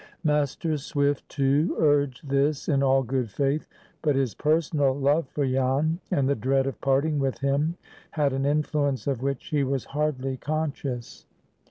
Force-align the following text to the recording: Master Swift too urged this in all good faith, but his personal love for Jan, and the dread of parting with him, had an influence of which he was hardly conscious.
Master 0.23 0.79
Swift 0.79 1.29
too 1.29 1.75
urged 1.79 2.27
this 2.27 2.67
in 2.67 2.81
all 2.81 3.03
good 3.03 3.29
faith, 3.29 3.67
but 4.01 4.15
his 4.15 4.33
personal 4.33 4.95
love 4.97 5.27
for 5.29 5.45
Jan, 5.45 5.99
and 6.09 6.27
the 6.27 6.33
dread 6.33 6.65
of 6.65 6.81
parting 6.81 7.19
with 7.19 7.37
him, 7.37 7.75
had 8.09 8.33
an 8.33 8.47
influence 8.47 9.05
of 9.05 9.21
which 9.21 9.49
he 9.49 9.63
was 9.63 9.85
hardly 9.85 10.37
conscious. 10.37 11.27